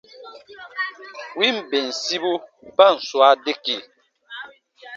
[1.37, 2.33] Win bensibu
[2.77, 3.83] ba n swaa dakii.